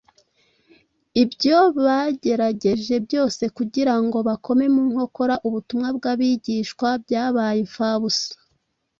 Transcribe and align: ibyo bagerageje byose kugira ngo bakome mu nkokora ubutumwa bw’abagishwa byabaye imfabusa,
ibyo 1.23 1.57
bagerageje 1.85 2.95
byose 3.05 3.43
kugira 3.57 3.93
ngo 4.03 4.17
bakome 4.27 4.65
mu 4.75 4.83
nkokora 4.91 5.35
ubutumwa 5.47 5.87
bw’abagishwa 5.97 6.87
byabaye 7.03 7.57
imfabusa, 7.65 8.29